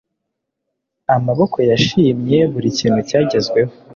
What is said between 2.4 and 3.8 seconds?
buri kintu cyagezweho